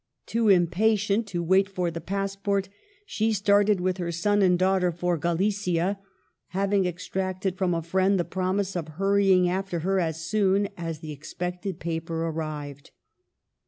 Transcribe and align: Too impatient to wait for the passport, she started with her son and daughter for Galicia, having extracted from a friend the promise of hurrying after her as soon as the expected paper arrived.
Too 0.25 0.49
impatient 0.49 1.27
to 1.27 1.43
wait 1.43 1.69
for 1.69 1.91
the 1.91 2.01
passport, 2.01 2.69
she 3.05 3.31
started 3.33 3.79
with 3.79 3.97
her 3.99 4.11
son 4.11 4.41
and 4.41 4.57
daughter 4.57 4.91
for 4.91 5.15
Galicia, 5.15 5.99
having 6.47 6.87
extracted 6.87 7.55
from 7.55 7.75
a 7.75 7.83
friend 7.83 8.19
the 8.19 8.25
promise 8.25 8.75
of 8.75 8.87
hurrying 8.97 9.47
after 9.47 9.81
her 9.81 9.99
as 9.99 10.25
soon 10.25 10.69
as 10.75 11.01
the 11.01 11.11
expected 11.11 11.77
paper 11.79 12.25
arrived. 12.25 12.89